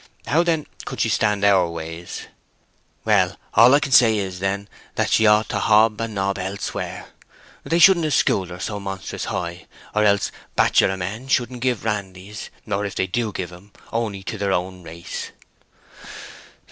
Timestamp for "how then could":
0.25-0.99